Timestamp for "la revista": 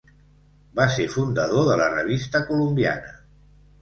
1.81-2.45